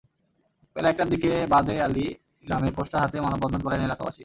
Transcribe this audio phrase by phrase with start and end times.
[0.75, 2.05] বেলা একটার দিকে বাদে আলী
[2.45, 4.19] গ্রামে পোস্টার হাতে মানববন্ধন করেন এলাকাবাসী।